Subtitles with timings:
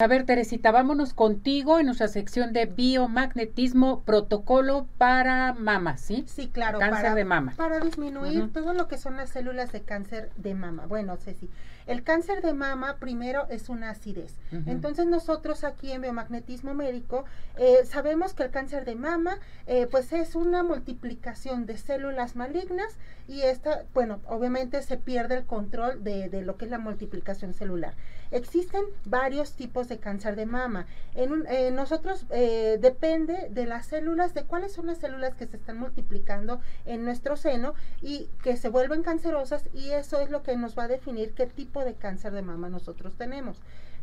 [0.00, 6.22] A ver, Teresita, vámonos contigo en nuestra sección de biomagnetismo protocolo para mama, ¿sí?
[6.28, 6.78] Sí, claro.
[6.78, 7.54] Cáncer de mama.
[7.56, 10.86] Para disminuir todo lo que son las células de cáncer de mama.
[10.86, 11.50] Bueno, Ceci,
[11.88, 14.34] el cáncer de mama primero es una acidez.
[14.66, 17.24] Entonces nosotros aquí en biomagnetismo médico
[17.56, 22.98] eh, sabemos que el cáncer de mama eh, pues es una multiplicación de células malignas
[23.26, 27.54] y esta, bueno, obviamente se pierde el control de, de lo que es la multiplicación
[27.54, 27.94] celular.
[28.30, 30.86] Existen varios tipos de cáncer de mama.
[31.14, 35.78] En eh, nosotros depende de las células, de cuáles son las células que se están
[35.78, 40.76] multiplicando en nuestro seno y que se vuelven cancerosas y eso es lo que nos
[40.76, 43.60] va a definir qué tipo de cáncer de mama nosotros tenemos.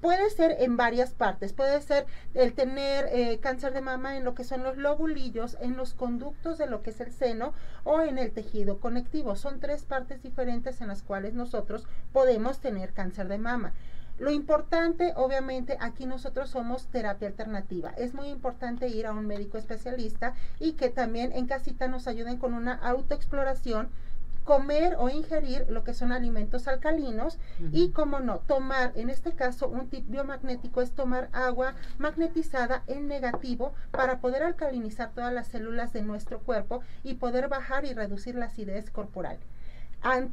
[0.00, 4.34] Puede ser en varias partes, puede ser el tener eh, cáncer de mama en lo
[4.34, 8.18] que son los lobulillos, en los conductos de lo que es el seno o en
[8.18, 9.36] el tejido conectivo.
[9.36, 13.72] Son tres partes diferentes en las cuales nosotros podemos tener cáncer de mama.
[14.18, 17.90] Lo importante, obviamente, aquí nosotros somos terapia alternativa.
[17.98, 22.38] Es muy importante ir a un médico especialista y que también en casita nos ayuden
[22.38, 23.90] con una autoexploración
[24.46, 27.38] comer o ingerir lo que son alimentos alcalinos
[27.72, 33.08] y, como no, tomar, en este caso, un tip biomagnético es tomar agua magnetizada en
[33.08, 38.36] negativo para poder alcalinizar todas las células de nuestro cuerpo y poder bajar y reducir
[38.36, 39.36] la acidez corporal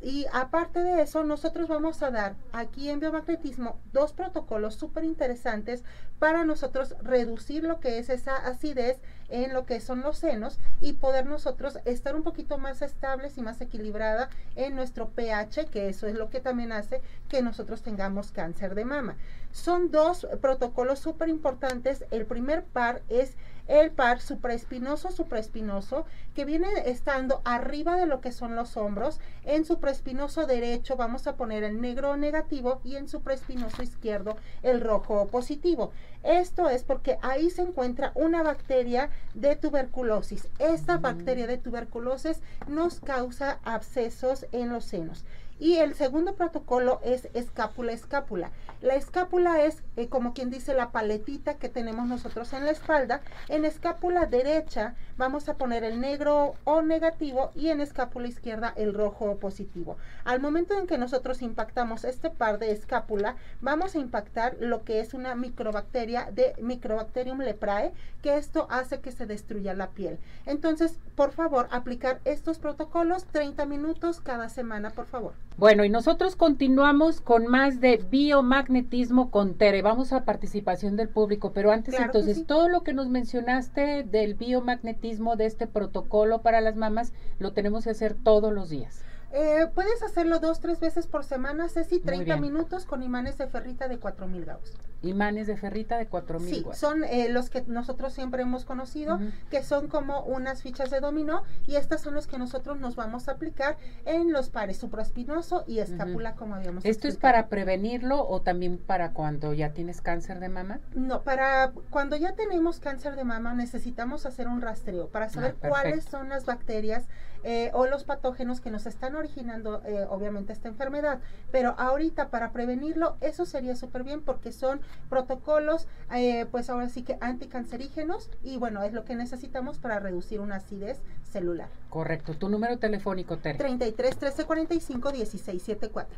[0.00, 5.84] y aparte de eso, nosotros vamos a dar aquí en biomagnetismo dos protocolos súper interesantes
[6.18, 10.94] para nosotros reducir lo que es esa acidez en lo que son los senos y
[10.94, 16.06] poder nosotros estar un poquito más estables y más equilibrada en nuestro pH, que eso
[16.06, 19.16] es lo que también hace que nosotros tengamos cáncer de mama.
[19.52, 22.04] Son dos protocolos súper importantes.
[22.10, 23.36] El primer par es
[23.70, 26.04] el par supraespinoso supraespinoso
[26.34, 29.20] que viene estando arriba de lo que son los hombros.
[29.44, 35.28] En supraespinoso derecho vamos a poner el negro negativo y en supraespinoso izquierdo el rojo
[35.28, 35.92] positivo.
[36.24, 40.48] Esto es porque ahí se encuentra una bacteria de tuberculosis.
[40.58, 45.24] Esta bacteria de tuberculosis nos causa abscesos en los senos.
[45.60, 48.50] Y el segundo protocolo es escápula-escápula.
[48.80, 53.20] La escápula es, eh, como quien dice, la paletita que tenemos nosotros en la espalda.
[53.48, 58.94] En escápula derecha vamos a poner el negro o negativo y en escápula izquierda el
[58.94, 59.98] rojo o positivo.
[60.24, 65.00] Al momento en que nosotros impactamos este par de escápula, vamos a impactar lo que
[65.00, 70.18] es una microbacteria de Microbacterium leprae, que esto hace que se destruya la piel.
[70.46, 75.34] Entonces, por favor, aplicar estos protocolos 30 minutos cada semana, por favor.
[75.60, 79.82] Bueno, y nosotros continuamos con más de biomagnetismo con Tere.
[79.82, 85.36] Vamos a participación del público, pero antes entonces, todo lo que nos mencionaste del biomagnetismo,
[85.36, 89.04] de este protocolo para las mamás, lo tenemos que hacer todos los días.
[89.32, 93.86] Eh, puedes hacerlo dos, tres veces por semana, Ceci, 30 minutos con imanes de ferrita
[93.86, 94.74] de 4000 gauss.
[95.02, 99.18] Imanes de ferrita de 4000 Sí, son eh, los que nosotros siempre hemos conocido,
[99.48, 103.28] que son como unas fichas de dominó, y estas son los que nosotros nos vamos
[103.28, 108.42] a aplicar en los pares supraespinoso y escápula, como habíamos ¿Esto es para prevenirlo o
[108.42, 110.80] también para cuando ya tienes cáncer de mama?
[110.94, 115.54] No, para cuando ya tenemos cáncer de mama necesitamos hacer un rastreo para ah, saber
[115.54, 117.06] cuáles son las bacterias
[117.42, 121.20] eh, o los patógenos que nos están originando eh, obviamente esta enfermedad.
[121.50, 127.02] Pero ahorita para prevenirlo, eso sería súper bien porque son protocolos, eh, pues ahora sí
[127.02, 131.00] que anticancerígenos y bueno, es lo que necesitamos para reducir una acidez
[131.30, 131.68] celular.
[131.88, 132.34] Correcto.
[132.34, 133.58] Tu número telefónico, Tere.
[133.58, 136.16] 33 13 45 16 74.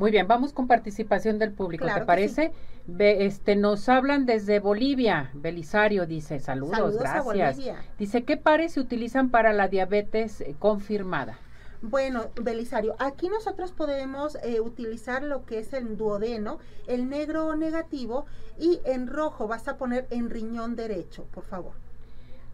[0.00, 2.52] Muy bien, vamos con participación del público, ¿te parece?
[2.98, 5.30] este, nos hablan desde Bolivia.
[5.34, 7.58] Belisario dice, saludos, gracias.
[7.98, 11.38] Dice, ¿qué pares se utilizan para la diabetes eh, confirmada?
[11.82, 18.24] Bueno, Belisario, aquí nosotros podemos eh, utilizar lo que es el duodeno, el negro negativo
[18.58, 21.72] y en rojo vas a poner en riñón derecho, por favor.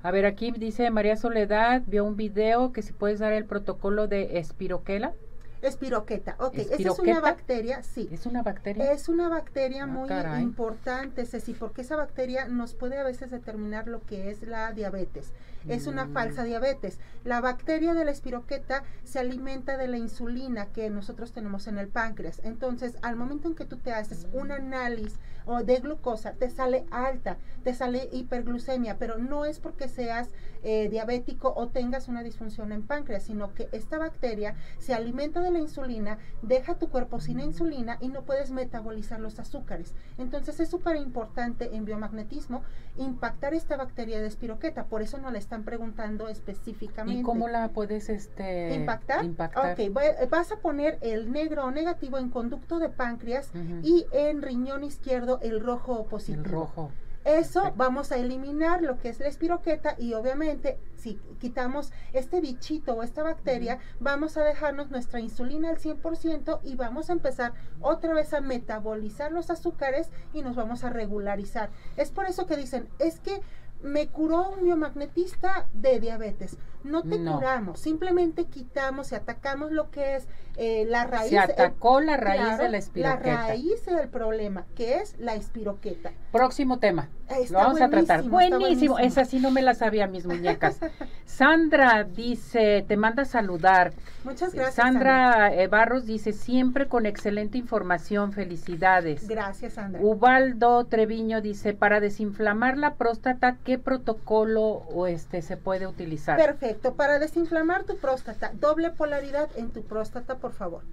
[0.03, 4.09] A ver, aquí dice María Soledad, vio un video que si puedes dar el protocolo
[4.09, 5.15] de espiroquela.
[5.63, 6.55] Espiroqueta, ok.
[6.55, 8.09] Esa es una bacteria, sí.
[8.11, 8.93] ¿Es una bacteria?
[8.93, 10.09] Es una bacteria ah, muy
[10.43, 15.33] importante, Ceci, porque esa bacteria nos puede a veces determinar lo que es la diabetes.
[15.69, 16.13] Es una mm.
[16.13, 16.99] falsa diabetes.
[17.25, 21.89] La bacteria de la espiroqueta se alimenta de la insulina que nosotros tenemos en el
[21.89, 22.41] páncreas.
[22.45, 26.85] Entonces, al momento en que tú te haces un análisis o de glucosa, te sale
[26.91, 30.29] alta, te sale hiperglucemia, pero no es porque seas
[30.63, 35.46] eh, diabético o tengas una disfunción en páncreas, sino que esta bacteria se alimenta de
[35.51, 39.95] la insulina, deja tu cuerpo sin insulina y no puedes metabolizar los azúcares.
[40.19, 42.63] Entonces es súper importante en biomagnetismo
[42.97, 47.21] impactar esta bacteria de espiroqueta, por eso no la están preguntando específicamente.
[47.21, 49.25] ¿Y cómo la puedes este, impactar?
[49.25, 53.51] Ok, vas a poner el negro o negativo en conducto de páncreas
[53.83, 56.45] y en riñón izquierdo el rojo positivo.
[56.45, 56.91] El rojo.
[57.27, 62.93] Eso vamos a eliminar lo que es la espiroqueta y obviamente si quitamos este bichito
[62.95, 68.15] o esta bacteria, vamos a dejarnos nuestra insulina al 100% y vamos a empezar otra
[68.15, 71.71] vez a metabolizar los azúcares y nos vamos a regularizar.
[71.97, 73.41] Es por eso que dicen, es que
[73.83, 76.57] me curó un biomagnetista de diabetes.
[76.83, 81.31] No te curamos, simplemente quitamos y atacamos lo que es eh, la raíz.
[81.31, 83.27] Se atacó la raíz de la espiroqueta.
[83.27, 86.13] La raíz del problema, que es la espiroqueta.
[86.33, 87.09] Próximo tema.
[87.51, 88.23] lo vamos a tratar.
[88.23, 88.99] Buenísimo.
[88.99, 90.81] Esa sí no me la sabía, mis muñecas.
[91.25, 93.93] Sandra dice, te manda a saludar.
[94.25, 94.75] Muchas gracias.
[94.77, 99.29] Sandra, eh, Barros dice, siempre con excelente información, felicidades.
[99.29, 100.01] Gracias, Sandra.
[100.03, 106.39] Ubaldo Treviño dice, para desinflamar la próstata, ¿qué protocolo o este se puede utilizar?
[106.39, 110.85] Perfecto, para desinflamar tu próstata, doble polaridad en tu próstata, por favor.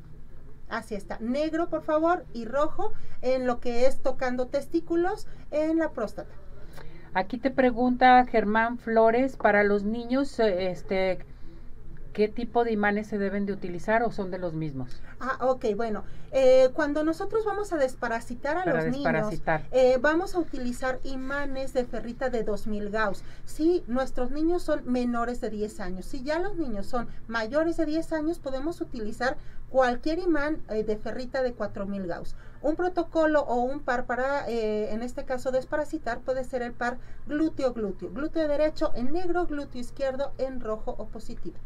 [0.69, 2.91] Así está, negro por favor y rojo
[3.21, 6.33] en lo que es tocando testículos en la próstata.
[7.13, 11.19] Aquí te pregunta Germán Flores, para los niños, eh, este,
[12.13, 15.01] ¿qué tipo de imanes se deben de utilizar o son de los mismos?
[15.19, 20.39] Ah, ok, bueno, eh, cuando nosotros vamos a desparasitar a los niños, eh, vamos a
[20.39, 23.23] utilizar imanes de ferrita de 2000 Gauss.
[23.45, 27.85] Si nuestros niños son menores de 10 años, si ya los niños son mayores de
[27.85, 29.35] 10 años, podemos utilizar
[29.69, 32.35] cualquier imán eh, de ferrita de 4000 Gauss.
[32.61, 38.13] Un protocolo o un par para, en este caso, desparasitar puede ser el par glúteo-glúteo.
[38.13, 41.57] Glúteo derecho en negro, glúteo izquierdo en rojo o positivo.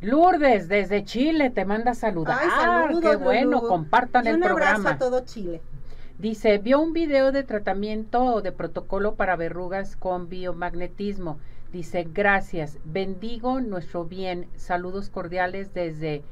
[0.00, 2.38] Lourdes, desde Chile, te manda a saludar.
[2.40, 4.78] Ay, qué bueno, compartan el programa.
[4.78, 5.62] Un abrazo a todo Chile.
[6.18, 11.38] Dice, vio un video de tratamiento o de protocolo para verrugas con biomagnetismo.
[11.72, 14.48] Dice, gracias, bendigo nuestro bien.
[14.56, 16.22] Saludos cordiales desde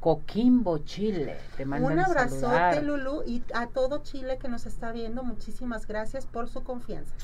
[0.00, 1.36] Coquimbo, Chile.
[1.56, 5.22] Te mandan Un abrazote, Lulu, y a todo Chile que nos está viendo.
[5.22, 7.14] Muchísimas gracias por su confianza.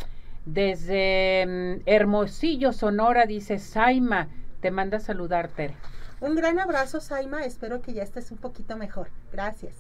[0.45, 4.29] Desde mm, Hermosillo, Sonora, dice Saima.
[4.63, 5.75] Te manda a saludar, Tere.
[6.21, 7.45] Un gran abrazo, Saima.
[7.45, 9.09] Espero que ya estés un poquito mejor.
[9.33, 9.75] Gracias.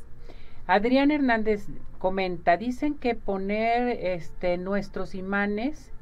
[0.66, 1.66] Adrián Hernández
[2.00, 5.92] comenta, dicen que poner este nuestros imanes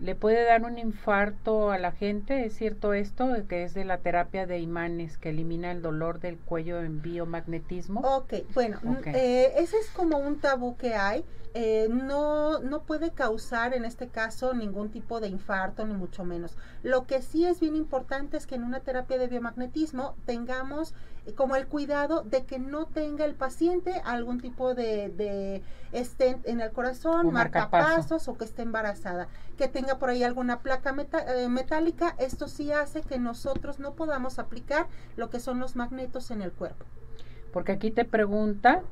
[0.00, 3.28] le puede dar un infarto a la gente, ¿es cierto esto?
[3.48, 8.00] Que es de la terapia de imanes que elimina el dolor del cuello en biomagnetismo.
[8.00, 11.24] Ok, bueno, eh, ese es como un tabú que hay.
[11.56, 16.56] Eh, no, no puede causar en este caso ningún tipo de infarto, ni mucho menos.
[16.82, 20.94] Lo que sí es bien importante es que en una terapia de biomagnetismo tengamos
[21.32, 25.62] como el cuidado de que no tenga el paciente algún tipo de, de
[26.04, 30.94] stent en el corazón, marcapasos o que esté embarazada, que tenga por ahí alguna placa
[31.28, 32.14] eh, metálica.
[32.18, 34.86] Esto sí hace que nosotros no podamos aplicar
[35.16, 36.84] lo que son los magnetos en el cuerpo.
[37.52, 38.82] Porque aquí te pregunta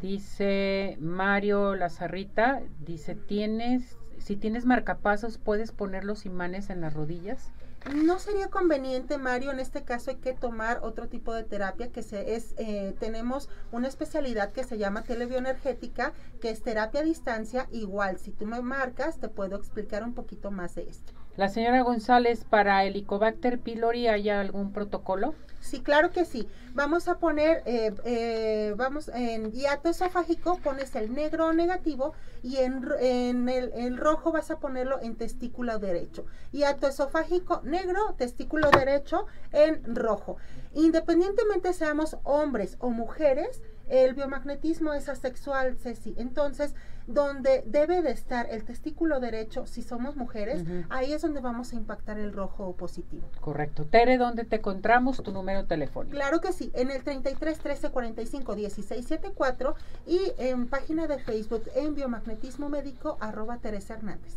[0.00, 7.52] Dice Mario Lazarrita, dice, ¿tienes, si tienes marcapasos, puedes poner los imanes en las rodillas?
[7.94, 12.02] No sería conveniente, Mario, en este caso hay que tomar otro tipo de terapia que
[12.02, 17.66] se es, eh, tenemos una especialidad que se llama telebioenergética, que es terapia a distancia.
[17.70, 21.14] Igual, si tú me marcas, te puedo explicar un poquito más de esto.
[21.38, 25.36] La señora González, para Helicobacter pylori, ¿hay algún protocolo?
[25.60, 26.48] Sí, claro que sí.
[26.74, 32.12] Vamos a poner, eh, eh, vamos, en hiato esofágico pones el negro negativo
[32.42, 36.26] y en, en el, el, rojo vas a ponerlo en testículo derecho.
[36.50, 40.38] Hiato esofágico negro, testículo derecho en rojo.
[40.74, 46.14] Independientemente seamos hombres o mujeres, el biomagnetismo es asexual, Ceci.
[46.16, 46.74] Entonces,
[47.08, 51.76] donde debe de estar el testículo derecho, si somos mujeres, ahí es donde vamos a
[51.76, 53.30] impactar el rojo positivo.
[53.40, 53.86] Correcto.
[53.86, 55.22] Tere, ¿dónde te encontramos?
[55.22, 56.14] Tu número telefónico.
[56.14, 59.74] Claro que sí, en el 33 13 45 16 74
[60.06, 64.36] y en página de Facebook en biomagnetismo médico arroba Teresa Hernández.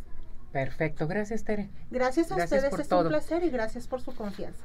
[0.52, 1.70] Perfecto, gracias Tere.
[1.90, 4.64] Gracias a ustedes, es un placer y gracias por su confianza.